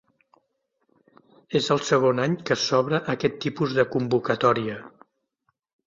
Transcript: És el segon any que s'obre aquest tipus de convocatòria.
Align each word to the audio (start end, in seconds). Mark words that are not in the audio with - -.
És 1.59 1.67
el 1.77 1.83
segon 1.91 2.23
any 2.25 2.35
que 2.51 2.59
s'obre 2.65 3.03
aquest 3.17 3.39
tipus 3.47 3.79
de 3.81 3.89
convocatòria. 3.97 4.85